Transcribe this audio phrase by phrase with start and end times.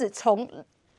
[0.00, 0.48] 始从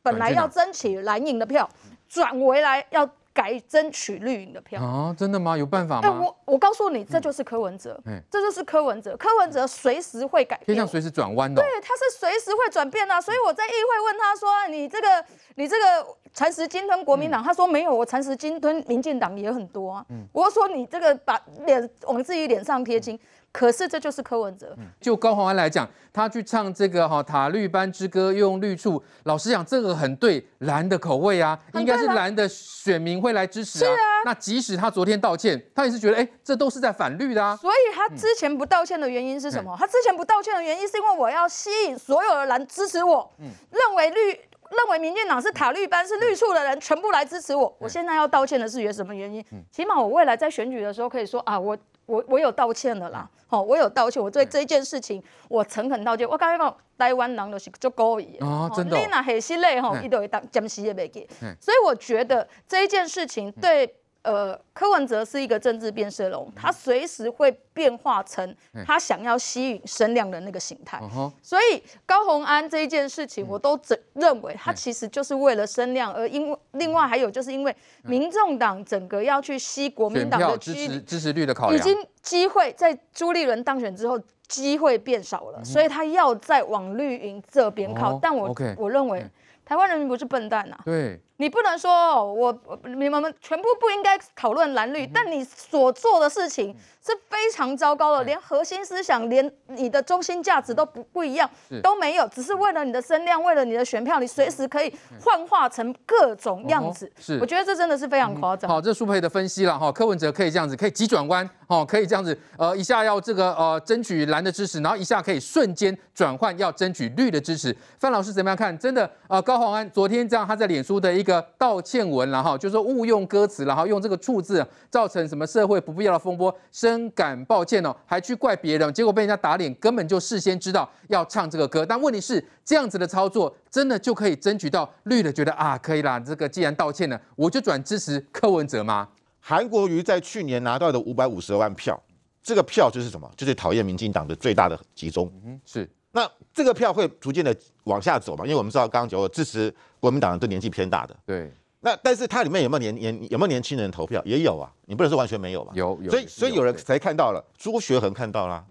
[0.04, 1.70] 本来要争取蓝营的票，
[2.08, 3.10] 转回来要。
[3.34, 5.16] 改争取绿营的票啊？
[5.18, 5.58] 真的吗？
[5.58, 6.20] 有办法吗？
[6.20, 9.16] 我我告诉你，这就是柯文哲，嗯、这就是柯文哲。
[9.16, 11.64] 柯文哲随时会改变，天象随时转弯的、哦。
[11.64, 13.22] 对，他是随时会转变的。
[13.22, 15.26] 所以我在议会问他说：“你这个，
[15.56, 20.06] 你这个蚕食鲸吞国民党？”嗯、他说：“没有，我蚕食鲸吞民进党也很多啊。
[20.10, 23.18] 嗯”我说：“你这个把脸往自己脸上贴金。
[23.52, 24.76] 嗯”可是这就是柯文哲。
[25.00, 33.88] 就高虹安来讲，他去唱这个哈塔绿班之歌，用绿处，老实讲，这个很对蓝的口味啊，应该是蓝的选民会来支持啊。
[33.88, 34.06] 是啊。
[34.26, 37.56] 那即使他昨天道歉，他也是觉得，哎，这都是在反绿的啊。
[37.58, 39.76] 所以他之前不道歉的原因是什么？
[39.78, 44.40] 他之前不道歉的原因是因为我要吸引所有的蓝支持我，认为绿，
[44.72, 47.76] 认为民进党是塔绿班是绿处的人全部来支持我。
[47.80, 49.46] 我现在要道歉的是有什么原因？
[49.72, 51.78] 起码我未来在选举的时候可以说啊，我。
[52.08, 56.28] 我我有道歉了啦，哦，我有道歉，我对这件事情我诚恳道歉。
[56.28, 58.98] 我刚才讲台湾人都是足够意啊，真的。
[58.98, 61.26] 你那黑心嘞吼，伊都会当暂时也袂记。
[61.58, 63.96] 所以我觉得这一件事情对。
[64.24, 68.56] 呃，柯文哲是一个政治变色龙，他随时会变化成
[68.86, 71.02] 他想要吸引声量的那个形态。
[71.42, 88.20] 所以高虹安这一件事情，我都认认为他其实就是为了声量，而因为另外还有就是因为民众党整个要去吸国民党的支持支持率的考量，已经机会在朱立伦当选之后机会变少了，所以他要再往绿营这边靠。
[88.22, 89.26] 但我我认为
[89.66, 90.78] 台湾人民不是笨蛋呐。
[90.86, 91.20] 对。
[91.42, 101.50] 你不能说我你们全部不应该讨论蓝绿，但你所做的事情是非常糟糕的，连核心思想，连你的中心价值都不不一样，
[101.82, 107.12] 都没有，只是为了你的声量，为了你的选票，你随时可以幻化成各种样子。
[107.20, 108.70] 是，我觉得这真的是非常夸张。
[108.70, 117.76] 好，这舒培的分析了哈，柯文哲可以这样子，可以急转弯，哦，可以这样子，呃，一下要这个呃争取蓝的支持，然后一下可以瞬间转换要争取绿的支持。
[117.98, 118.78] 范老师怎么样看？
[118.78, 131.86] 真的，呃，高虹安昨天这样他在脸书的一个道歉文，然后就说误用歌词，然后用这个处字造成什么社会不必要的风波，深感抱歉哦，还去怪别人，结果被人家打脸，根本就事先知道要唱这个歌。
[131.86, 139.08] 但问题是，这样子的操作真的就可以争取到绿的觉得啊，可以啦，这个既然道歉了，我就转支持柯文哲吗？
[139.40, 142.02] 韩国瑜在去年拿到的五百五十万票，
[142.42, 143.30] 这个票就是什么？
[143.36, 145.32] 就是讨厌民进党的最大的集中。
[145.46, 145.90] 嗯，是。
[146.12, 148.44] 那这个票会逐渐的往下走嘛？
[148.46, 151.16] 因为我们知道刚刚讲过，支持国民党的都年纪偏大的。
[151.26, 151.52] 对。
[151.84, 154.22] 那但是它里面有没有年年有没有年轻人投票？
[154.24, 155.72] 也有啊，你不能说完全没有吧？
[155.76, 156.12] 有有。
[156.12, 157.44] 所以所以有人才看到了？
[157.58, 158.64] 朱学恒看到了，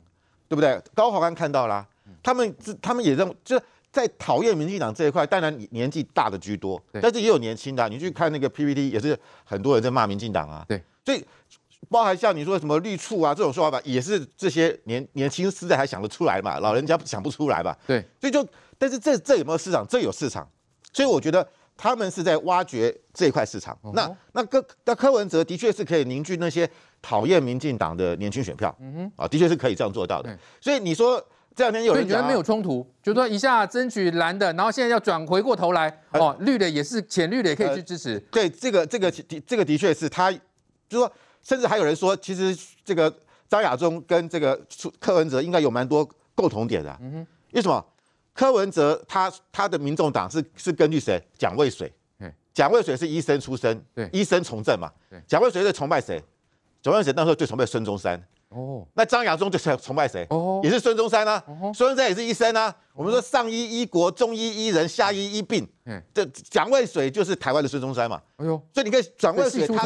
[0.48, 0.80] 对不对？
[0.94, 1.84] 高虹安看到了，
[2.22, 7.88] 他们他们也认为就是在讨厌民进党这一块，当然年纪大的居多，但是也有年轻的。
[7.88, 10.64] 你去看那个 PPT，也是很多人在骂民进党啊。
[10.68, 10.80] 对。
[11.04, 11.24] 所以
[11.88, 16.60] 包含像你说什么绿处啊这种说法吧，也是这些年年轻世代还想得出来嘛？
[16.60, 17.76] 老人家想不出来吧？
[17.88, 18.04] 对。
[18.20, 18.46] 所以就
[18.78, 19.84] 但是这这有没有市场？
[19.88, 20.48] 这有市场。
[20.92, 21.44] 所以我觉得。
[21.80, 23.74] 他们是在挖掘这一块市场。
[23.94, 26.68] 那那柯那柯文哲的确是可以凝聚那些
[27.00, 28.76] 讨厌民进党的年轻选票。
[28.80, 30.38] 嗯哼，啊，的确是可以这样做到的。
[30.60, 31.18] 所以你说
[31.54, 38.20] 这两天有人觉得没有冲突，就是说一下争取蓝的，然后现在要转回过头来，哦，绿的也是浅绿的也可以去支持。
[38.30, 40.38] 对，这个这个的这个的确是他，就
[40.90, 41.10] 是说，
[41.42, 42.54] 甚至还有人说，其实
[42.84, 43.10] 这个
[43.48, 44.60] 张亚中跟这个
[44.98, 46.94] 柯文哲应该有蛮多共同点的。
[47.00, 47.82] 嗯哼，为什么？
[48.40, 51.22] 柯文哲他他的民众党是是根据谁？
[51.36, 51.92] 蒋渭水，
[52.54, 54.90] 蒋渭水是医生出身，对，医生从政嘛，
[55.26, 56.18] 蒋渭水最崇拜谁？
[56.80, 58.18] 蒋渭水那时候最崇拜孙中山。
[58.50, 60.26] 哦，那张亚中就是崇拜谁？
[60.30, 61.40] 哦，也是孙中山啊。
[61.72, 62.74] 孙中山也是医生啊。
[62.94, 65.66] 我们说上医医国，中医医人，下医医病。
[65.84, 68.20] 嗯，这蒋渭水就是台湾的孙中山嘛。
[68.38, 69.84] 哎呦，所以你看蒋渭水他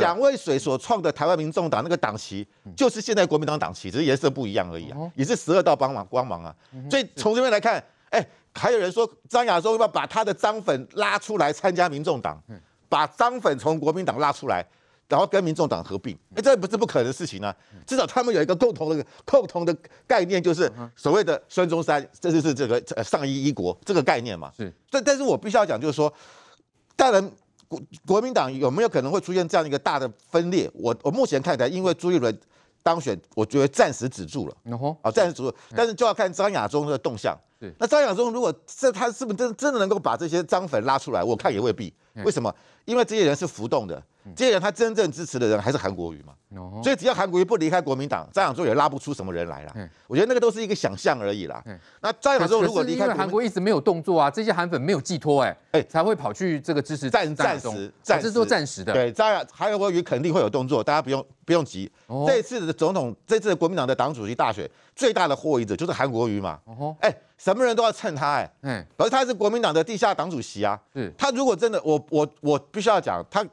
[0.00, 2.44] 蒋渭水所创的台湾民众党那个党旗，
[2.76, 4.98] 就是现在国民党党旗，只是颜色不一样而已啊。
[5.14, 6.52] 也是十二道光芒光芒啊。
[6.90, 12.42] 所以从这边来看，哎，还有人说张亚中要不要把他的张粉拉出来参加民众党，
[12.88, 14.66] 把张粉从国民党拉出来。
[15.10, 17.56] 然后跟民众党合并，哎，这不是不可能的事情呢、啊。
[17.84, 19.76] 至少他们有一个共同的共同的
[20.06, 24.52] 概念，就是所谓的孙中山，这就是这个上一一国这个概念嘛。
[24.56, 26.12] 是，但但是我必须要讲，就是说，
[26.94, 27.28] 当然
[27.66, 30.70] 国国民党有没有可能会出现这样一个大的分裂？
[30.74, 32.38] 我我目前看起来，因为朱立伦
[32.84, 34.54] 当选，我觉得暂时止住了。
[35.02, 37.36] 啊，暂时止住，但是就要看张亚中的动向。
[37.58, 41.24] 是，那张亚中如果这他是不是真真的能够把这些张粉拉出来？
[41.24, 41.92] 我看也未必。
[42.24, 42.54] 为什么？
[42.84, 44.02] 因为这些人是浮动的。
[44.36, 46.34] 这些人他真正支持的人还是韩国瑜嘛，
[46.82, 49.74] 所以只要韩国瑜不离开国民党，张亚中也拉不出什么人来了。
[50.06, 51.64] 我觉得那个都是一个想象而已啦。
[52.02, 58.30] 那张亚中如果离开，韩国一直没有动作啊，这些韩粉没有寄托，哎哎，才会跑去这个支持暂暂时暂时。
[58.30, 58.92] 做暂时的。
[58.92, 61.90] 对，张亚韩国瑜肯定会有动作，大家不用不用急。
[62.26, 66.60] 这次的总统，这次的国民党的党主席大选最大的获益者就是韩国瑜嘛。
[67.00, 73.44] 哎，什么人都要蹭他哎，嗯，可是他是国民党的地下党主席啊，是，他如果真的，我我我必须要讲，他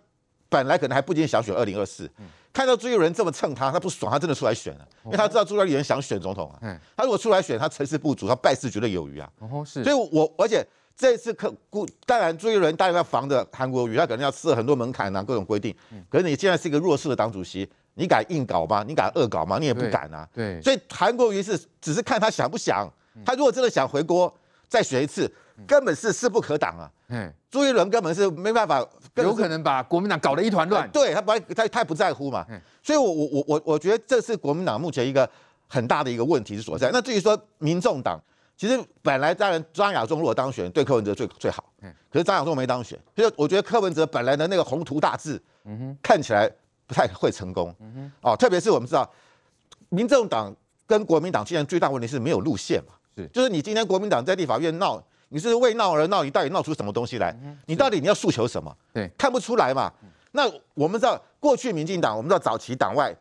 [0.50, 2.10] 本来可能还不一定想选二零二四，
[2.54, 10.66] 看到朱立伦这么蹭他，他不爽，他真的出来选了，因为他知道朱立伦想选总统啊，嗯，他如果出来选，他成事不足，他败事绝对有余啊，哦是，所以我而且
[10.96, 15.76] 这次可顾，当然朱立伦当然要防着韩国瑜，他可能要设很多门槛啊，各种规定，
[16.10, 17.70] 可是你现在是一个弱势的党主席。
[18.00, 18.86] 你敢硬搞吗？
[18.88, 19.58] 你敢恶搞吗？
[19.60, 20.30] 你也不敢啊。
[20.32, 22.88] 对，对所以韩国瑜是只是看他想不想。
[23.26, 24.32] 他如果真的想回锅
[24.68, 25.28] 再选一次，
[25.66, 26.92] 根本是势不可挡啊。
[27.08, 30.90] 嗯，朱一伦根本是没办法，有可能把国民党搞得一团乱。
[30.92, 32.46] 对他不他太不在乎嘛。
[32.84, 35.30] 所以我我我我我觉得这是国民党目前一个
[35.68, 36.90] 很大的一个问题所在。
[36.92, 38.22] 那至于说民众党，
[38.56, 41.64] 其实本来当然张亚中如果当选，对柯文哲最最好。
[42.12, 46.52] 可是张亚中没当选，所以我觉得柯文哲本来的那个宏图大志，嗯哼，看起来。
[46.88, 47.76] 不太会成功，
[48.22, 49.12] 哦，特别是我们知道，
[49.90, 50.56] 民众党
[50.86, 57.36] 跟国民党现在最大问题是没有路线嘛，是，就是你今天国民党在立法院闹，你是为闹而闹，你到底闹出什么东西来？
[57.66, 58.76] 你到底你要诉求什么？
[58.94, 59.92] 对，看不出来嘛。
[60.32, 63.16] 那我们知道，过去民进党，我们知道早期党外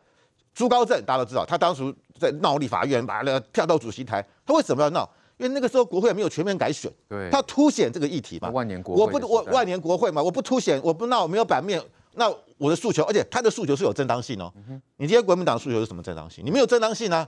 [0.53, 5.09] 朱高正，大家都知道，他当时在闹立法院，把那个跳到主席台，他为什么要闹？
[5.37, 8.49] 因为那个时候国会没有全面改选，对，他凸显这个议题嘛。
[8.49, 11.81] 万年国会，我不我万年国会嘛，我不凸显，我不闹，没有版面。
[12.13, 12.27] 那
[12.57, 14.51] 我的诉求，而且他的诉求是有正当性哦。
[14.95, 16.43] 你今天国民党诉求是什么正当性？
[16.43, 17.27] 你没有正当性啊。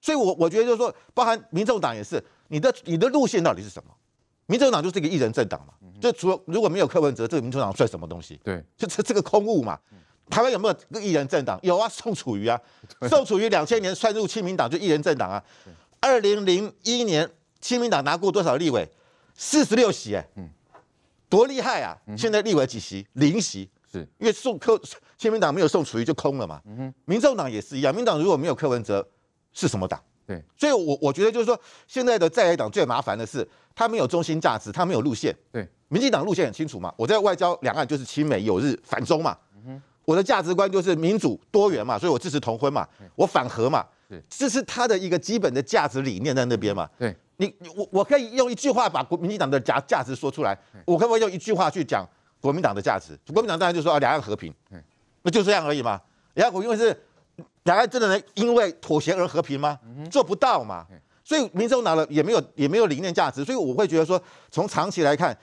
[0.00, 3.94] 所以，我我觉得就是说，包含民众党也是，你的你的路线到底是什么？
[4.46, 5.74] 民主党就是一个一人政党嘛。
[6.00, 8.38] 就除了如果没有柯文哲，这个民主党算什么东西？
[8.44, 9.78] 对，就这这个空物嘛。
[10.30, 11.58] 台湾有没有个一人政党？
[11.62, 12.60] 有啊，宋楚瑜啊。
[13.08, 15.42] 宋楚瑜两千年算入亲民党就一人政党啊。
[16.00, 17.28] 二零零一年
[17.60, 18.86] 亲民党拿过多少立委？
[19.34, 20.26] 四十六席哎，
[21.28, 21.98] 多厉害啊！
[22.16, 23.06] 现在立委几席？
[23.14, 23.68] 零席。
[23.90, 24.80] 是因为宋柯
[25.16, 29.06] 亲民党没有宋楚瑜就空了嘛，嗯哼，民众党也是一样，民党如果没有柯文哲
[29.52, 30.02] 是什么党？
[30.26, 35.34] 对，所以我我觉得就是说，现在的在野党最麻烦的是，他没有中心价值，他没有路线。
[35.52, 39.36] 对，民进党路线很清楚嘛，我在外交两岸就是亲美友日反中嘛，
[40.04, 46.88] 我的价值观就是民主多元嘛，所以我支持同婚嘛，我反核嘛，对，这是他的一个基本的价值理念在那边嘛。
[46.98, 52.06] 对，你我我可以用一句话把国民进党的价价值说出来，我可不可以用一句话去讲？
[52.40, 54.52] 国民党的价值，国民党当然就说啊，两岸和平，
[55.22, 55.98] 那就这样而已嘛。
[56.34, 56.94] 两岸因为是
[57.64, 59.78] 两岸真的能因为妥协而和平吗？
[60.10, 60.86] 做不到嘛。
[61.24, 65.34] 所以民众拿了也没有也没有理念价值，所以我会觉得说，从长期来看，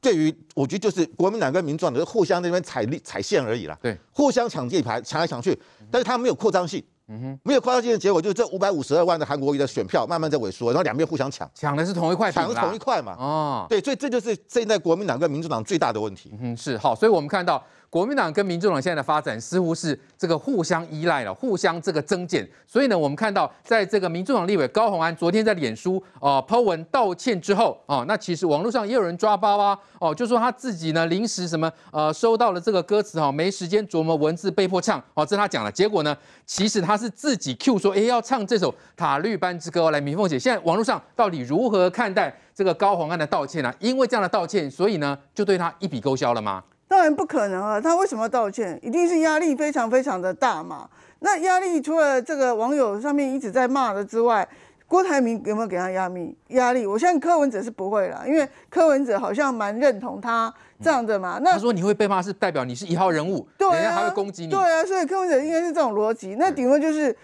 [0.00, 3.78] 对于我觉得就是国民党跟民众党互相那边踩力踩线而已啦。
[3.82, 5.58] 对，互相抢地盘，抢来抢去，
[5.90, 6.82] 但是他没有扩张性。
[7.10, 13.16] 嗯哼，没有夸张性的结果就是这五百五十二万的韩国瑜的选票慢慢在萎缩，然后两边互相抢，抢的是同一块，抢的是同一块嘛。
[13.18, 16.32] 哦，对，所以这就是现在国民党跟民主党最大的问题。
[16.40, 17.62] 嗯，是好，所以我们看到。
[17.90, 22.48] 国民党跟民主党现在的发展似乎是这个互相依赖了，互相这个增减。
[22.64, 35.72] 所以呢，我们看到在这个民主党立委高虹安昨天在脸书哦抛、呃文道歉之后啊，那其实网络上也有人抓包啊，哦，就说他自己呢临时什么呃收到了这个歌词哈，没时间琢磨文字，被迫唱哦，这是他讲的。
[35.72, 36.16] 结果呢，
[36.46, 39.90] 其实他是自己 Q 说，哎，要唱这首塔绿班之歌。
[39.90, 43.74] 来，米凤姐，现在网络上到底如何看待这个高虹安的道歉呢、啊？
[43.80, 46.62] 因为这样的道歉，所以呢就对他一笔勾销了吗？
[46.86, 47.80] 当然不可能啊！
[47.80, 48.78] 他为什么道歉？
[48.82, 50.88] 一定是压力非常非常的大嘛。
[51.20, 54.46] 那压力除了这个网友上面一直在骂的之外，
[54.90, 56.36] 郭台铭有没有给他压力？
[56.48, 56.84] 压力？
[56.84, 61.38] 我相信柯文哲是不会了，因为柯文哲好像蛮认同他这样的嘛。
[61.40, 64.50] 那他说你会被骂是代表你是一号人物，对啊，人家还会攻击你。
[64.50, 66.34] 对啊，所以柯文哲应该是这种逻辑。
[66.36, 67.16] 那顶多就是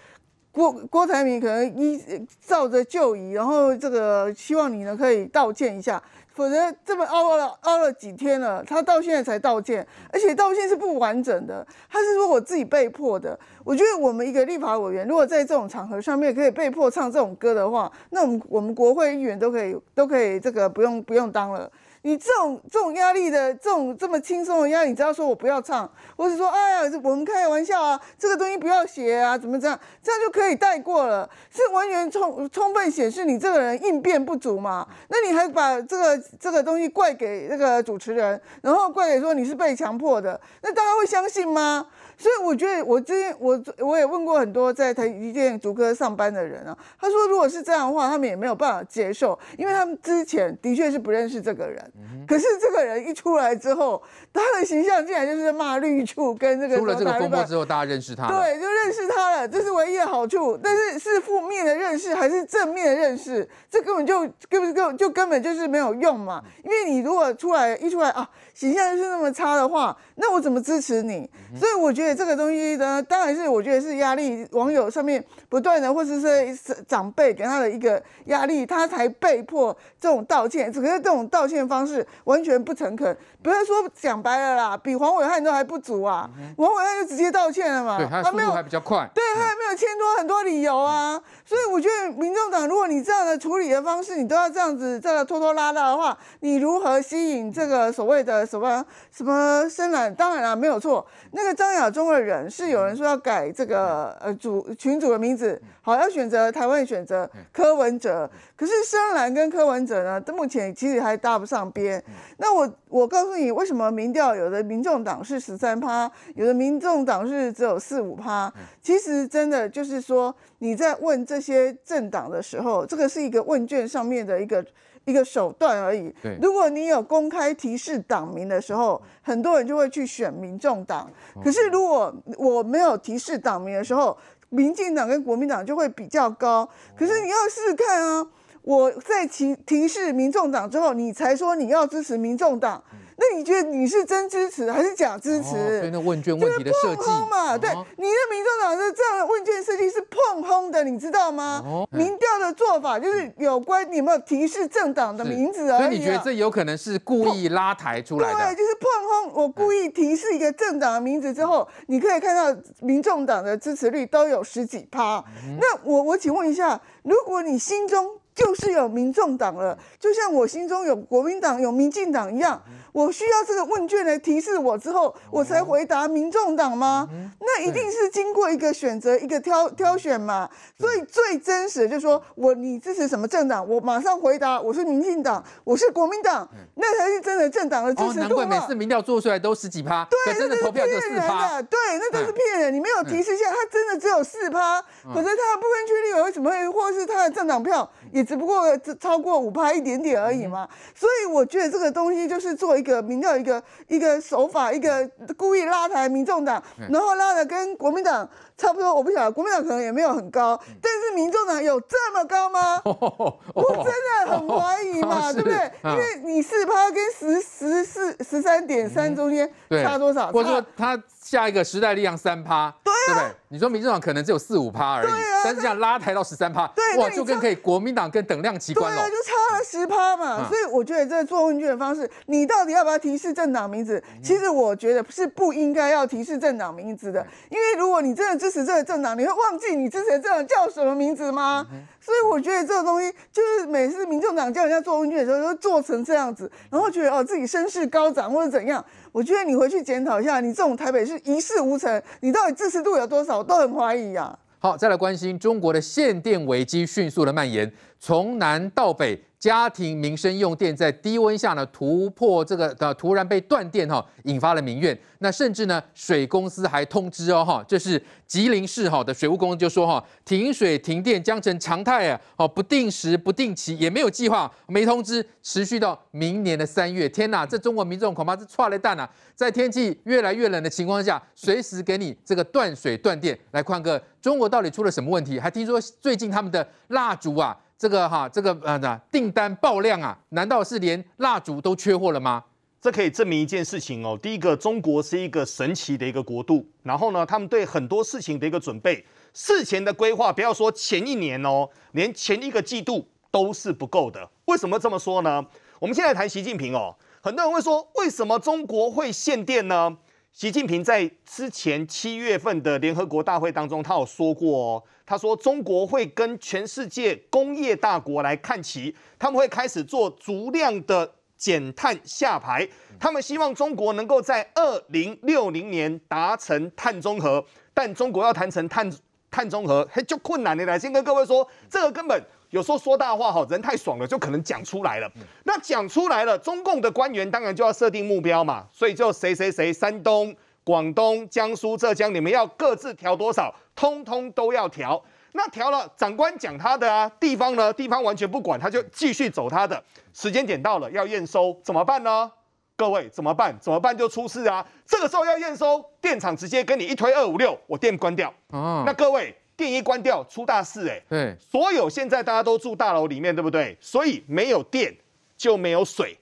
[0.53, 2.01] 郭郭台铭可能依
[2.39, 6.01] 照着旧仪，然后这个希望你呢可以道歉一下。
[6.37, 11.65] 否则这么凹了凹了几天了，他到现在才道歉，而且道歉是不完整的。
[11.89, 13.37] 他是说我自己被迫的。
[13.63, 21.67] 我觉得我们一个立法委员，如果在这种场合上面可以被迫唱这种歌的话，那我们我们国会议员都可以都可以这个不用不用当了。
[22.07, 34.87] 你这种这种压力的这种这么轻松的压力，你只要说我不要唱，或者说哎呀，我们开玩笑啊，这个东西不要写啊，怎么这样，这样就可以带过了，是完全充充分显示你这个人应变不足嘛？
[35.09, 41.85] 那你还把这个这个东西怪给那个主持人，然后怪给说你是被强迫的，那大家会相信吗？
[42.17, 51.83] 所以我觉得，我之前我我也问过很多在台积电主科上班的人啊，他说如果是这样的话，他们也没有办法接受，因为他们之前的确是不认识这个人。
[52.27, 54.01] 可是这个人一出来之后，
[54.33, 56.77] 他的形象竟然就是骂绿处跟这个。
[56.77, 58.27] 出了这个风波之后，大家认识他。
[58.27, 60.57] 对，就认识他了，这是唯一的好处。
[60.57, 66.43] 但是是负面的认识还是正面的认识，这根本就根本就就根本就是没有用嘛。
[66.63, 71.29] 因为你如果出来一出来啊，形象就是那么差的话，那我怎么支持你？
[71.55, 76.55] 所以我觉得这个东西呢，当然是我觉得是压力，网友上面不断的，或者是
[76.87, 80.71] 长辈给他的一个压力，他才被迫这种道歉。
[80.71, 86.29] 可是这种道歉方式完全不诚恳，不是说讲白了啦，比黄伟汉都还不足啊。
[86.57, 91.21] 黄伟汉就直接道歉了嘛，对，他速度还比较快，对，他还没有牵拖很多理由啊。
[91.47, 100.13] 所以我觉得民众党，如果你这样的处理的方式，你都要这样子这个拖拖拉拉的话，你如何吸引这个所谓的什么什么深蓝？
[100.13, 101.07] 当然了，没有错。
[101.31, 108.29] 那个张亚中的人是有人说要改这个呃主群主的名字，好，要选择台湾选择柯文哲。
[108.57, 112.03] 可是深蓝跟柯文哲呢，目前其实还搭不上边。
[112.39, 118.51] 那我我告诉你，为什么民调有的民众党是十三趴，有的民众党是只有四五趴？
[118.81, 120.35] 其实真的就是说。
[120.59, 124.65] 你在问这些政党的时候，这个是一个问卷上面的一个
[125.05, 126.13] 一个手段而已。
[126.21, 131.09] 对，如果你有公开提示党名的时候，很多人就会去选民众党。
[131.43, 134.17] 可是如果我没有提示党名的时候，
[134.49, 136.67] 民进党跟国民党就会比较高。
[136.97, 138.27] 可是你要试试看啊，
[138.61, 142.83] 我在提提示民众党之后，你才说你要支持民众党。
[143.19, 145.55] 那你觉得你是真支持还是假支持？
[145.55, 151.59] 哦、对，那问卷问题的设计嘛，哦、对，你的民众党的这样的问卷设计是碰轰的，你知道吗？
[151.65, 155.85] 哦、民调的做法就是有关你有没有提示政党的名字而已、啊。
[155.85, 158.37] 所以你觉得这有可能是故意拉抬出来的？
[158.37, 159.43] 对，就是碰轰。
[159.43, 165.23] 我故意提示一个政党的名字之后，嗯、你可以看到民众党的支持率都有十几趴。
[165.43, 172.61] 嗯、那我我请问一下，如果你心中就是有民众党了，就像我心中有国民党、有民进党一样。
[172.93, 177.07] 我需要这个问卷来提示我之后，我才回答民众党吗？
[177.39, 180.49] 那一定是经过一个选择、一个挑挑选嘛。
[180.79, 188.21] 所以最真实的就是说我你支持什么政党，我马上回答我是民进党，我是国民党，那才是真的政党的支持度嘛。
[188.21, 191.61] 难怪每次民调做出来都十几趴，对，真的投票就四趴。
[191.61, 192.73] 对，那都是骗人。
[192.73, 200.67] 你没有提示下，他真的只有四趴，可是他的不分区立委为什么会，或是他的政党票也只不过超过五趴一点点而已嘛。
[200.93, 202.97] 所以我觉得这个东西就是做一个。
[203.07, 208.93] 民调，一个一个手法，一个故意拉抬民众党，然后拉的跟国民党差不多。
[208.93, 212.81] 我不晓得国民党可能也没有很高，但是民众党有这么高吗？
[212.83, 215.71] 我真的很怀疑嘛， 对不对？
[215.85, 220.29] 因为你四趴跟十十四十三点三中间差多少？
[220.31, 223.29] 或者说他下一个时代力量三趴，对不对？
[223.49, 225.11] 你说民进党可能只有四五趴而已，
[225.43, 226.63] 但是这样拉抬到十三趴，
[226.97, 230.47] 哇，就跟可以国民党跟等量齐观了，就差了十趴嘛。
[230.47, 234.01] 所以我觉得这做问卷的方式，你到底要不要提示政党名字？
[234.23, 241.67] 其实我觉得是不应该要提示政党名字的，因为如果你真的支持这个政党，你会忘记你支持的政党叫什么名字吗？
[241.99, 248.83] 所以我觉得这个东西就是每次民众党叫人家做问卷的时候，都做成这样子，然后觉得哦自己声势高涨或者怎样。
[249.17, 253.39] 我觉得你回去检讨一下，你这种台北市一事无成，你到底支持度有多少？
[253.39, 254.37] 我都很怀疑啊。
[254.59, 259.19] 好，再来关心中国的限电危机迅速的蔓延，从南到北。
[259.39, 264.97] 家庭民生用电在低温下呢，突破这个的突然被断电哈，引发了民怨。
[265.19, 277.07] 那甚至呢，水公司还通知哦哈，这是吉林市哈的水务公司就说哈，停水停电将成常态啊，哦不定时不定期也没有计划，没通知，持续到明年的三月。
[277.07, 283.37] 天哪，这中国民众恐怕是剉咧等啊，在天气越来越冷的情况下，随时给你这个断水断电。
[283.51, 285.39] 来，宽哥，中国到底出了什么问题？
[285.39, 287.55] 还听说最近他们的蜡烛啊。
[287.77, 292.43] 这个哈，这个呃，订单爆量啊，难道是连蜡烛都缺货了吗？
[292.81, 294.17] 这可以证明一件事情哦。
[294.21, 304.27] 第一个，中国是一个神奇的一个国度，然后呢，他们对很多事情的一个准备，事前的规划，不要说前一年哦，连前一个季度都是不够的。
[304.45, 305.45] 为什么这么说呢？
[305.79, 309.95] 我们现在谈习近平哦，很多人会说，为什么中国会限电呢？
[310.33, 322.69] 习近平在之前七月份的联合国大会当中，他有说过哦，他说中国会跟全世界工业大国来看齐，他们会开始做足量的减碳下排，
[322.99, 327.43] 他们希望中国能够在二零六零年达成碳中和，
[327.73, 328.91] 但中国要谈成碳
[329.31, 332.23] 碳中和，嘿，就困难的来，先跟各位说，这个根本。
[332.49, 335.11] 有时候说大话哈，人太爽了，就可能讲出来了。
[335.43, 345.01] 那讲出来了，中共的官员当然就要设定目标嘛，所以就谁谁谁，山东、广东、江苏、浙江，你们要各自调多少，通通都要调。
[345.33, 349.83] 那调了，长官讲他的啊，地方呢，地方完全不管，他就继续走他的。
[350.13, 352.31] 时间点到了，要验收，怎么办呢？
[352.75, 353.55] 各位怎么办？
[353.59, 354.65] 怎么办就出事啊！
[354.85, 358.31] 这个时候要验收，电厂直接跟你一推二五六，我电关掉。
[358.49, 361.03] 哦，那各位电一关掉出大事哎、欸。
[361.09, 363.75] 对，所有现在大家都住大楼里面，对不对？
[363.81, 364.95] 所以没有电
[365.35, 366.15] 就没有水，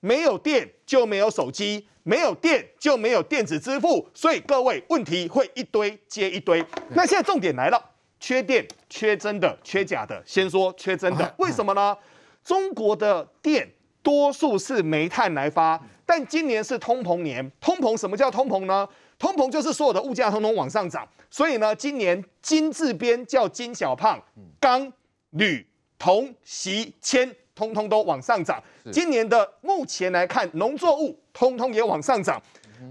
[0.00, 6.64] 没有电就没有手机，没有电就没有电子支付，所以各位问题会一堆接一堆。
[6.90, 7.82] 那现在重点来了，
[8.20, 10.22] 缺电缺真的缺假的？
[10.26, 11.96] 先说缺真的，为什么呢？
[12.44, 13.68] 中国的电
[14.02, 15.80] 多数是煤炭来发。
[16.04, 18.86] 但今年是通膨年，通膨什么叫通膨呢？
[19.22, 24.20] 通膨就是所有的物价通通往上涨，所以呢，今年金字边叫金小胖，
[24.58, 24.92] 钢、
[25.30, 25.64] 铝、
[25.96, 28.60] 铜、锡、铅，通通都往上涨。
[28.90, 32.42] 今年的目前来看，农作物通通也往上涨，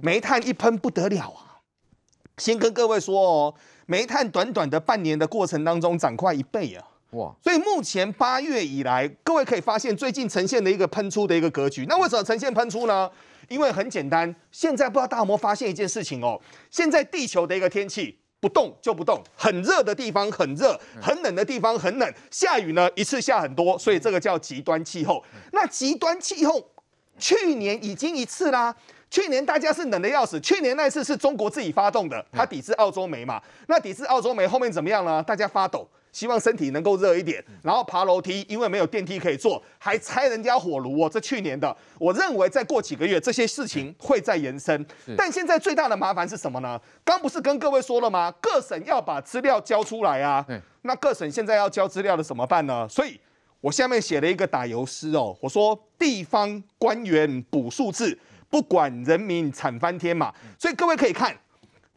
[0.01, 1.59] 煤炭一喷不得了啊！
[2.37, 3.53] 先跟各位说哦，
[3.85, 6.87] 煤炭短短的半年的过程当中涨快一倍啊！
[7.09, 7.35] 哇！
[7.43, 11.85] 所以目前八月以来，各位可以发现最近呈现的一个喷出的一个格局。
[11.89, 13.11] 那为什么呈现喷出呢？
[13.51, 16.39] 因为很简单，现在不知道大家有没有发现一件事情哦？
[16.69, 25.21] 现在地球的一个天气不动就不动，很热的地方很热，很冷的地方很冷，下雨呢一次下很多，所以这个叫极端气候。
[25.51, 26.65] 那极端气候
[27.19, 28.73] 去年已经一次啦，
[29.09, 33.41] 去年大家是冷得要死，去年那次是中国自己发动的，它抵制澳洲煤嘛？
[33.67, 35.21] 那抵制澳洲煤后面怎么样呢？
[35.21, 35.85] 大家发抖。
[36.11, 41.09] 希望身体能够热一点，然后爬楼梯，因为没有电梯可以坐，还拆人家火炉哦。
[41.09, 44.85] 这去年的，我认为再过几个月，这些事情会再延伸。
[45.17, 46.79] 但现在最大的麻烦是什么呢？
[47.03, 48.31] 刚不是跟各位说了吗？
[48.41, 50.45] 各省要把资料交出来啊。
[50.81, 52.87] 那各省现在要交资料的怎么办呢？
[52.89, 53.19] 所以
[53.61, 58.17] 我下面写了一个打油诗哦，我说地方官员补数字，
[58.49, 60.33] 不管人民惨翻天嘛。
[60.59, 61.37] 所以各位可以看，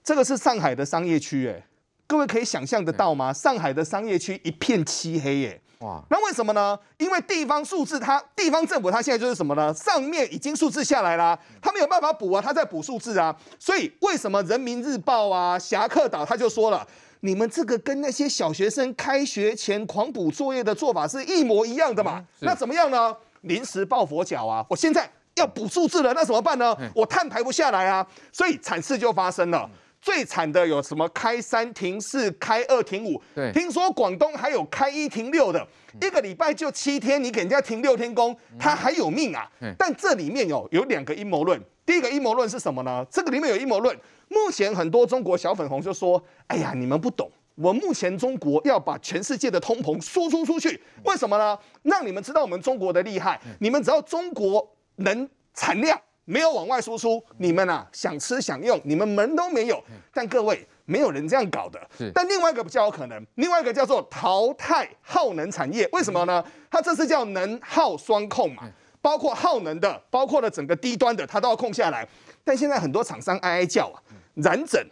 [0.05, 1.67] 这个是上海的商业区，哎。
[2.07, 3.33] 各位可以想象得到吗？
[3.33, 5.61] 上海的商业区一片漆黑耶！
[5.81, 6.79] 哇，那为什么呢？
[6.99, 9.73] 因为地方数字，它地方政府它现在就是什么呢？
[9.75, 13.35] 上面已经数字下来了，它没有办法补啊，它在补数字啊。
[13.59, 16.87] 所以为什么人民日报啊、侠客岛他就说了，
[17.21, 22.25] 你们这个跟那些小学生开学前狂补作业的做法是一模一样的嘛？
[22.41, 23.15] 那怎么样呢？
[23.43, 24.65] 临时抱佛脚啊！
[24.71, 26.75] 我现在要补数字了，那怎么办呢？
[26.95, 29.69] 我碳排不下来啊，所以惨事就发生了。
[30.05, 31.09] 最惨的有什么？
[31.09, 33.19] 开三停四，开二停五。
[33.35, 35.67] 对，听说广东还有开一停六的，
[35.99, 39.51] 一个礼拜就七天，你给人家停六天工，他还有命啊？
[39.79, 41.59] 但这里面有有两个阴谋论。
[41.87, 43.03] 第一个阴谋论是什么呢？
[43.11, 43.99] 这个里面有阴谋论。
[44.29, 51.59] 目前很多中国小粉红就说：“哎呀，你们不懂，我目前中国要把全世界的通膨输出出去，为什么呢？
[51.83, 53.41] 让你们知道我们中国的厉害。
[53.59, 59.83] 你们只要中国能产量。”没有往外输出，你们啊想吃想用，你们门都没有。
[60.13, 61.81] 但各位，没有人这样搞的。
[62.15, 65.89] 但另外一个比较有可能，另外一个叫做淘汰耗能产业。
[65.93, 66.43] 为什么呢？
[66.71, 68.69] 它这次叫能耗双控嘛，
[69.01, 72.09] 包括耗能的，包括了整个低端的，它都要控下来。
[72.43, 74.01] 但现在很多厂商哀哀叫啊，
[74.35, 74.83] 染整、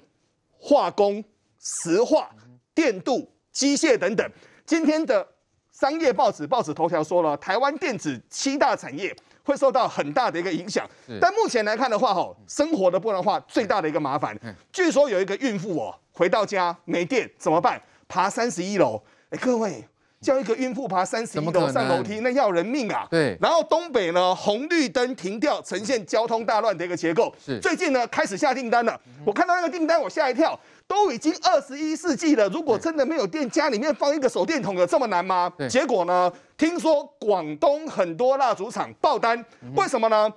[0.59, 1.25] 化工、
[1.59, 2.31] 石化、
[2.75, 4.31] 电镀、机械等等。
[4.67, 5.27] 今天的
[5.71, 9.15] 商业报纸报纸头条说了，台湾电子七大产业。
[9.45, 10.89] 会受到很大的一个影响，
[11.21, 14.39] 但目前来看的话，吼，生活的不能话最大的一个麻烦。
[14.73, 17.81] 据说有一个孕妇哦，回到家没电怎么办？
[18.09, 19.85] 爬三十一楼，哎，各位
[20.21, 23.09] 叫一个孕妇爬三十一楼上楼梯，那要人命啊！
[23.11, 23.37] 对。
[23.41, 27.35] 然后东北呢，红绿灯停掉，呈现交通大乱的一个结构。
[27.45, 27.59] 是。
[27.59, 29.01] 最近呢，开始下订单了。
[29.25, 30.59] 我看到那个订单，我吓一跳。
[30.87, 35.53] 都已经二十一世纪了，如果真的没有电，家里面放一个手电筒有这么难吗？
[35.69, 36.33] 结果呢？
[36.57, 40.33] 听说广东很多蜡烛厂爆单，为什么呢？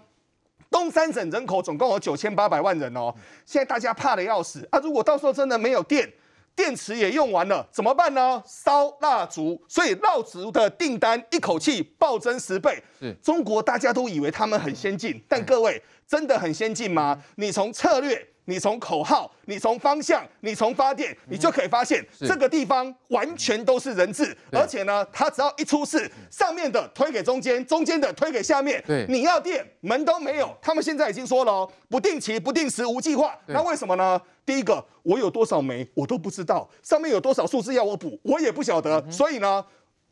[0.72, 3.14] 东三省人口总共有九千八百万人哦，
[3.46, 4.80] 现在大家怕的要死啊！
[4.80, 6.12] 如果到时候真的没有电，
[6.56, 8.44] 电池也用完了，怎么办呢？
[8.46, 12.84] 烧蜡烛，所以蜡烛的订单一口气暴增十倍。
[13.22, 17.22] 中国大家都以为他们很先进，但各位真的很先进吗？
[17.36, 18.28] 你从策略。
[18.46, 28.84] 你从口号，你从方向，你从发电，你就可以发现这个地方完全都是人质，而且呢，它只要一出事，上面的推给中间，中间的推给下面。
[28.86, 30.56] 对，你要电门都没有。
[30.62, 33.36] 他们现在已经说了哦，不定期、不定时、无计划。
[33.48, 34.22] 那为什么呢？
[34.46, 39.04] 第一个，我有多少煤我都不知道，上面有多少数字要我补，我也不晓得。
[39.10, 39.66] 所以呢，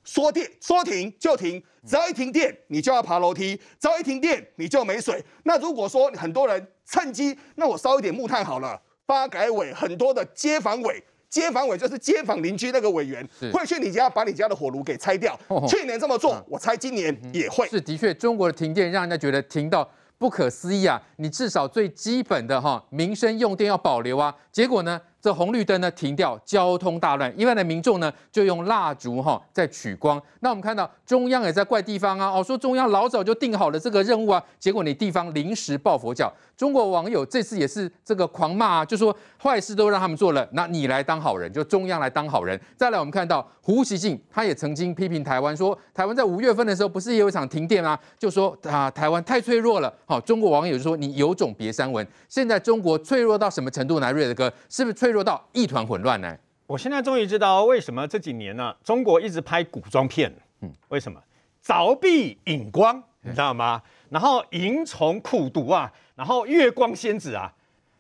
[0.04, 5.24] 说电说停就停，只要一停电，你就要爬楼梯；只要一停电，你就没水。
[5.44, 6.68] 那如果说很多人。
[6.86, 8.80] 趁机，那我烧一点木炭好了。
[9.08, 15.40] 发改委很多的街坊委，街坊委就是街坊邻居那个委员，会去你家把你家的火炉给拆掉。
[15.48, 17.66] 哦、去年这么做，我猜今年也会。
[17.70, 21.02] 是的确，中国的停电让人家觉得停到不可思议啊！
[21.16, 25.02] 你至少最基本的哈民生用电要保留啊，结果呢？
[25.24, 30.22] 这红绿灯呢停掉，交通大乱，一般的民众呢就用蜡烛哈在取光。
[30.42, 36.30] 那我们看到中央也在怪地方啊，哦说中央老早就定好了这个任务啊，结果你地方临时抱佛脚。
[36.58, 42.60] 中国网友这次也是这个狂骂啊，就说坏事都让他们做了，那你来当好人，就中央来当好人。
[42.76, 47.98] 再来，我们看到胡锡进他也曾经批评台湾，说台湾在五月份的时候不是也有一场停电吗？
[48.20, 49.94] 就说啊台湾太脆弱了。
[50.06, 52.06] 好，中国网友就说你有种别删文。
[52.28, 54.12] 现在中国脆弱到什么程度呢？
[54.12, 56.38] 瑞德哥是不是脆弱到一团混乱呢？
[56.66, 60.34] 我现在终于知道为什么这几年呢、啊，中国一直拍古装片。
[60.62, 61.22] 嗯，为什么？
[61.64, 63.82] 凿壁引光，你知道吗？
[64.10, 65.92] 然后萤虫苦读啊。
[66.16, 67.52] 然后月光仙子啊，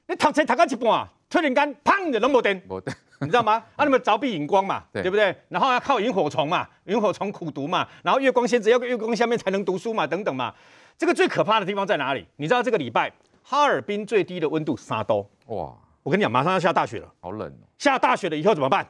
[0.07, 2.61] 你躺车躺到一半啊，突然间砰的都没灯，
[3.19, 3.63] 你知道吗？
[3.75, 5.35] 啊，你们凿壁引光嘛，对，对不对？
[5.49, 10.53] 然后要靠萤火虫嘛，萤火虫苦读嘛，然后月光仙子要月光下面才能读书嘛，等等嘛。
[10.97, 12.25] 这个最可怕的地方在哪里？
[12.35, 13.11] 你知道这个礼拜
[13.43, 15.73] 哈尔滨最低的温度三度，哇！
[16.03, 17.65] 我跟你讲，马上要下大雪了，好冷哦。
[17.77, 18.85] 下大雪了以后怎么办？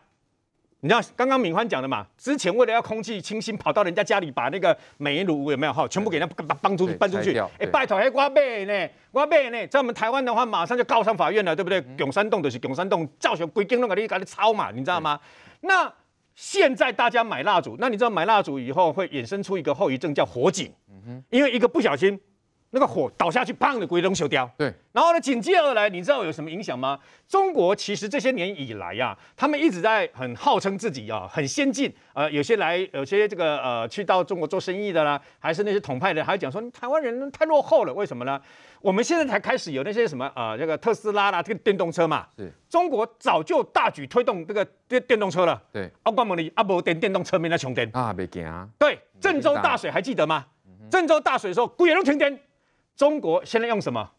[0.79, 2.05] 你知道刚刚敏欢讲的嘛？
[2.17, 7.37] 之前为了要空气清新，跑到人家家里把那个煤炉有没有哈，全部给人家搬出去搬出去。
[7.57, 11.81] 哎，拜托，哎，我买呢，我买呢，在我们台湾的话，马上就告上法院了，对不对？
[11.97, 15.17] 永山洞就是永山洞，造成规定那个你搞的抄嘛，你知道吗？
[15.61, 15.89] 那
[16.35, 20.73] 现在大家买蜡烛，那你知道买蜡烛以后会衍生出一个后遗症叫火警，
[21.29, 22.19] 因为一个不小心。
[22.75, 24.49] 那个火倒下去，砰的，鬼龙修掉。
[24.57, 26.99] 对，然后呢，紧接而来，你知道有什么影响吗？
[27.27, 31.93] 中国其实这些年以来呀、啊，他们一直在很号称自己啊很先进。
[32.15, 37.93] 呃，有些来，有些这个呃去到中国做生意的啦，还是那些统派的，还讲说台湾人太落后了。
[37.93, 38.41] 为什么呢？
[38.81, 42.25] 我们现在才开始有那些什么呃这个特斯拉啦，这个电动车嘛。
[42.35, 42.51] 是。
[42.67, 45.61] 中国早就大举推动这个电电动车了。
[45.71, 45.87] 对。
[46.01, 48.67] 阿光猛的阿伯电电动车没那穷电啊，没惊啊。
[48.79, 50.43] 对，郑州大水还记得吗？
[50.89, 52.39] 郑州大水的时候，贵人都停电。
[52.95, 54.11] 中国现在用什么？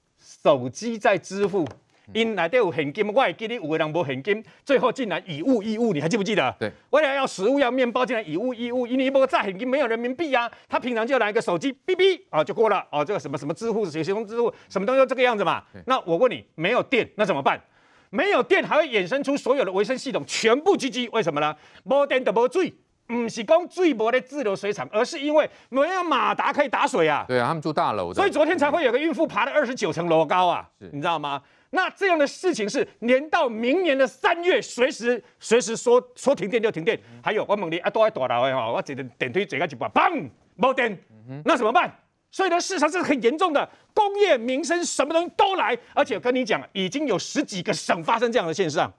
[0.43, 1.67] 手机在支付，
[2.13, 6.55] 因内底有现金，我还记得有的人无现金，最后竟然以物易物，你还记不记得？
[6.59, 15.63] 对，为了要食物要面包，竟然以物易物，因为一波再现金没有人民币啊，他平常就拿一个手机，哔哔啊就过了哦、啊，这个什么什么支付，行动支付，什么东西都这个样子嘛。
[15.87, 17.63] 那我问你，没有电那怎么办？
[18.11, 21.55] 没有电还会衍生出所有的维生系统全部 GG，为什么呢？
[21.83, 22.73] 没电就没水。
[23.07, 27.25] 不是讲最薄的自流水厂，而是因为没有马达可以打水啊。
[27.29, 31.43] 对啊，他们住大楼的，所以昨天才会有个孕妇爬了二十九层楼高啊，你知道吗？
[31.71, 36.99] 那这样的事情是连到明年的三月，随时随时说说停电就停电。
[37.23, 40.97] 还有我问你啊，都在大楼的哈，我这个电梯这个一半，砰，没电，
[41.45, 41.93] 那怎么办？
[42.35, 43.71] 所以呢，市场是很严重的。
[43.95, 48.93] 工业、民生什么东西都来，而且我跟你讲，已经有十几个省发生这样的现象，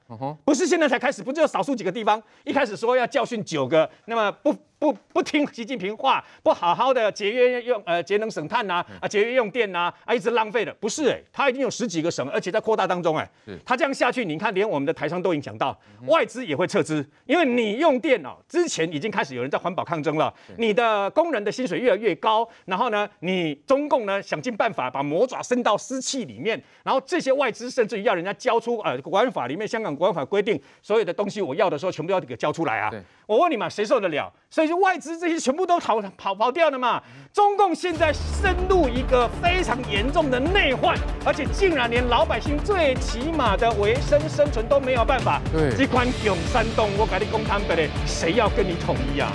[0.45, 2.23] 不是现在才开始，不只有少数几个地方。
[2.45, 13.29] 一开始说要教训九个，那么不不 不听习近平话，不好好的节约用呃节能省碳呐，啊节约用电呐，啊一直浪费的，不是哎，他已经有十几个省，而且在扩大当中哎，
[13.65, 24.85] 他这样下去，你看连我们的台商都影响到，外资也会撤资，因为你用电哦之前已经开始有人在环保抗争了，你的工人的薪水越来越高，然后呢，你中共呢想尽办法。
[24.95, 32.89] 把魔爪伸到私企里面，然后这些外资甚至于要人家交出呃国安法里面香港国安法规定所有的东西，我要的时候全部要给交出来啊！
[33.27, 34.31] 我问你嘛，谁受得了？
[34.49, 37.01] 所以就外资这些全部都逃跑跑掉了嘛？
[37.33, 45.41] 中共现在深入一个非常严重的内患，而且竟然连老百姓最起码的维生生存都没有办法。
[45.51, 49.31] 对，这款永山洞，我跟你讲坦白嘞，谁要跟你统一啊？